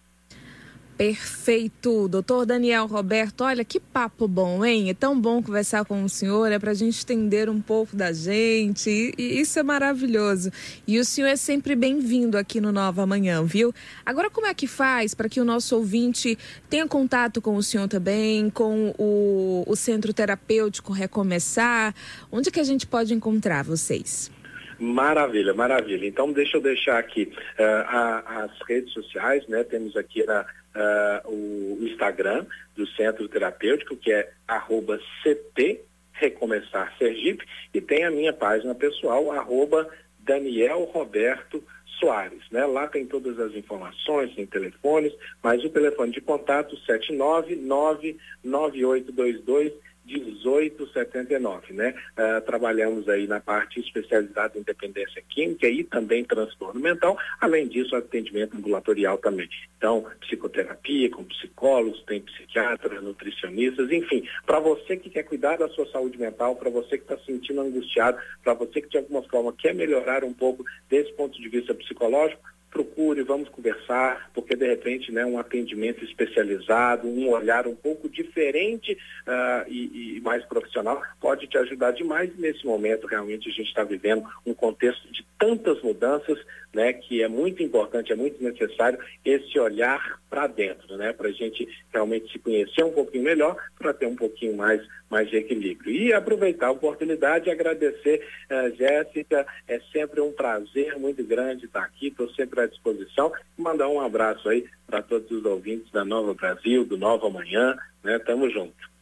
Perfeito. 0.97 2.06
Doutor 2.06 2.47
Daniel 2.47 2.87
Roberto, 2.87 3.42
olha 3.42 3.64
que 3.64 3.80
papo 3.80 4.28
bom, 4.28 4.64
hein? 4.64 4.90
É 4.90 4.94
tão 4.94 5.21
bom 5.21 5.42
conversar 5.42 5.85
com 5.85 6.04
o 6.04 6.09
senhor, 6.09 6.52
é 6.52 6.59
para 6.59 6.71
a 6.71 6.75
gente 6.75 7.02
entender 7.02 7.50
um 7.50 7.61
pouco 7.61 7.97
da 7.97 8.12
gente, 8.12 8.88
e, 8.88 9.12
e 9.18 9.40
isso 9.40 9.59
é 9.59 9.62
maravilhoso. 9.64 10.52
E 10.87 11.00
o 11.00 11.04
senhor 11.04 11.26
é 11.26 11.35
sempre 11.35 11.75
bem-vindo 11.75 12.38
aqui 12.38 12.61
no 12.61 12.71
Nova 12.71 13.04
Manhã, 13.04 13.44
viu? 13.44 13.75
Agora, 14.06 14.30
como 14.30 14.47
é 14.47 14.54
que 14.54 14.68
faz 14.68 15.14
para 15.14 15.28
que 15.28 15.40
o 15.40 15.44
nosso 15.44 15.75
ouvinte 15.75 16.38
tenha 16.71 16.87
contato 16.87 17.42
com 17.42 17.56
o 17.56 17.62
senhor 17.62 17.88
também, 17.88 18.49
com 18.49 18.94
o, 18.97 19.64
o 19.66 19.75
Centro 19.75 20.14
Terapêutico 20.14 20.92
Recomeçar? 20.92 21.92
Onde 22.30 22.52
que 22.52 22.61
a 22.61 22.64
gente 22.64 22.87
pode 22.87 23.12
encontrar 23.12 23.64
vocês? 23.64 24.30
Maravilha, 24.78 25.54
maravilha. 25.54 26.06
Então, 26.06 26.32
deixa 26.32 26.56
eu 26.56 26.60
deixar 26.60 26.98
aqui 26.98 27.32
uh, 27.58 27.62
a, 27.86 28.44
as 28.44 28.68
redes 28.68 28.92
sociais, 28.92 29.46
né? 29.48 29.64
Temos 29.64 29.96
aqui 29.96 30.24
na 30.24 30.42
uh, 30.42 31.28
o 31.30 31.78
Instagram 31.82 32.44
do 32.76 32.86
Centro 32.88 33.28
Terapêutico, 33.28 33.96
que 33.96 34.12
é 34.12 34.30
arroba 34.46 34.98
CT 35.22 35.80
Recomeçar 36.12 36.94
Sergipe, 36.96 37.44
e 37.72 37.80
tem 37.80 38.04
a 38.04 38.10
minha 38.10 38.32
página 38.32 38.74
pessoal, 38.74 39.32
arroba 39.32 39.88
Daniel 40.20 40.84
Roberto 40.84 41.62
Soares. 41.98 42.42
Né? 42.50 42.64
Lá 42.66 42.86
tem 42.86 43.04
todas 43.04 43.38
as 43.38 43.52
informações, 43.54 44.34
tem 44.34 44.46
telefones, 44.46 45.12
mas 45.42 45.64
o 45.64 45.70
telefone 45.70 46.12
de 46.12 46.20
contato 46.20 46.76
799 46.78 48.18
9822 48.44 49.72
1879, 50.04 51.73
né? 51.73 51.94
Uh, 52.12 52.40
trabalhamos 52.42 53.08
aí 53.08 53.26
na 53.26 53.40
parte 53.40 53.80
especializada 53.80 54.58
em 54.58 54.62
dependência 54.62 55.23
química 55.28 55.66
e 55.66 55.82
também 55.84 56.25
transtorno 56.25 56.80
mental, 56.80 57.16
além 57.40 57.66
disso, 57.66 57.96
atendimento 57.96 58.56
ambulatorial 58.56 59.18
também. 59.18 59.49
Então, 59.76 60.04
psicoterapia 60.20 61.11
com 61.11 61.25
psicólogos, 61.25 62.02
tem 62.04 62.20
psiquiatras, 62.20 63.02
nutricionistas, 63.02 63.90
enfim, 63.90 64.26
para 64.46 64.61
você 64.61 64.96
que 64.96 65.11
quer 65.11 65.25
cuidar 65.25 65.56
da 65.56 65.68
sua 65.68 65.87
saúde 65.90 66.18
mental, 66.18 66.56
para 66.56 66.70
você 66.70 66.99
que 66.99 67.04
está 67.04 67.16
se 67.18 67.26
sentindo 67.26 67.61
angustiado, 67.61 68.18
para 68.42 68.54
você 68.54 68.80
que 68.80 68.88
de 68.88 68.99
alguma 68.99 69.23
forma 69.25 69.52
quer 69.52 69.75
melhorar 69.75 70.25
um 70.25 70.32
pouco 70.32 70.64
desse 70.88 71.12
ponto 71.14 71.40
de 71.40 71.49
vista 71.49 71.75
psicológico, 71.75 72.42
procure, 72.74 73.22
vamos 73.22 73.48
conversar, 73.48 74.30
porque 74.34 74.56
de 74.56 74.66
repente 74.66 75.12
né, 75.12 75.24
um 75.24 75.38
atendimento 75.38 76.04
especializado, 76.04 77.06
um 77.06 77.30
olhar 77.30 77.68
um 77.68 77.74
pouco 77.76 78.08
diferente 78.08 78.92
uh, 78.92 79.70
e, 79.70 80.16
e, 80.16 80.20
mais 80.20 80.44
profissional 80.44 81.00
pode 81.20 81.46
te 81.46 81.56
ajudar 81.56 81.92
demais 81.92 82.36
nesse 82.36 82.66
momento. 82.66 83.06
Realmente 83.06 83.48
a 83.48 83.52
gente 83.52 83.68
está 83.68 83.84
vivendo 83.84 84.28
um 84.44 84.52
contexto 84.52 85.10
de 85.12 85.24
tantas 85.44 85.82
mudanças, 85.82 86.38
né, 86.72 86.94
que 86.94 87.22
é 87.22 87.28
muito 87.28 87.62
importante, 87.62 88.10
é 88.10 88.16
muito 88.16 88.42
necessário 88.42 88.98
esse 89.22 89.58
olhar 89.58 90.18
para 90.30 90.46
dentro, 90.46 90.96
né, 90.96 91.12
para 91.12 91.28
a 91.28 91.32
gente 91.32 91.68
realmente 91.92 92.32
se 92.32 92.38
conhecer 92.38 92.82
um 92.82 92.92
pouquinho 92.92 93.24
melhor, 93.24 93.54
para 93.78 93.92
ter 93.92 94.06
um 94.06 94.16
pouquinho 94.16 94.56
mais, 94.56 94.80
mais 95.10 95.28
de 95.28 95.36
equilíbrio. 95.36 95.92
E 95.92 96.14
aproveitar 96.14 96.68
a 96.68 96.72
oportunidade 96.72 97.48
e 97.48 97.52
agradecer, 97.52 98.26
uh, 98.50 98.74
Jéssica, 98.74 99.46
é 99.68 99.78
sempre 99.92 100.22
um 100.22 100.32
prazer 100.32 100.98
muito 100.98 101.22
grande 101.22 101.66
estar 101.66 101.82
aqui, 101.82 102.08
estou 102.08 102.30
sempre 102.30 102.60
à 102.60 102.66
disposição 102.66 103.30
mandar 103.58 103.88
um 103.88 104.00
abraço 104.00 104.48
aí 104.48 104.64
para 104.86 105.02
todos 105.02 105.30
os 105.30 105.44
ouvintes 105.44 105.92
da 105.92 106.06
Nova 106.06 106.32
Brasil, 106.32 106.86
do 106.86 106.96
Nova 106.96 107.28
Manhã, 107.28 107.76
né, 108.02 108.18
tamo 108.18 108.48
junto. 108.48 108.93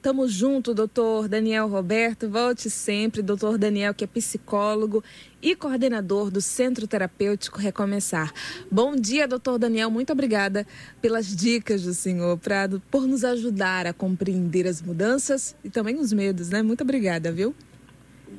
Tamo 0.00 0.26
junto, 0.26 0.72
doutor 0.72 1.28
Daniel 1.28 1.68
Roberto. 1.68 2.28
Volte 2.28 2.70
sempre, 2.70 3.20
doutor 3.20 3.58
Daniel, 3.58 3.92
que 3.92 4.04
é 4.04 4.06
psicólogo 4.06 5.04
e 5.42 5.54
coordenador 5.54 6.30
do 6.30 6.40
Centro 6.40 6.86
Terapêutico 6.86 7.58
Recomeçar. 7.58 8.32
Bom 8.70 8.96
dia, 8.96 9.28
doutor 9.28 9.58
Daniel. 9.58 9.90
Muito 9.90 10.10
obrigada 10.10 10.66
pelas 11.02 11.36
dicas 11.36 11.82
do 11.82 11.92
senhor, 11.92 12.38
pra, 12.38 12.66
por 12.90 13.06
nos 13.06 13.24
ajudar 13.24 13.86
a 13.86 13.92
compreender 13.92 14.66
as 14.66 14.80
mudanças 14.80 15.54
e 15.62 15.68
também 15.68 15.98
os 15.98 16.12
medos, 16.12 16.48
né? 16.48 16.62
Muito 16.62 16.82
obrigada, 16.82 17.30
viu? 17.30 17.54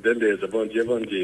Beleza, 0.02 0.48
bom 0.48 0.66
dia, 0.66 0.84
bom 0.84 1.00
dia. 1.00 1.22